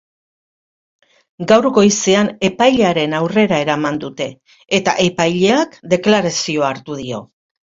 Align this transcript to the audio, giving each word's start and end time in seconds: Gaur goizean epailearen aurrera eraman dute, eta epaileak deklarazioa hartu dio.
Gaur 1.51 1.67
goizean 1.75 2.31
epailearen 2.49 3.13
aurrera 3.19 3.61
eraman 3.67 4.01
dute, 4.07 4.29
eta 4.81 4.97
epaileak 5.07 5.79
deklarazioa 5.95 6.73
hartu 6.75 6.99
dio. 7.05 7.23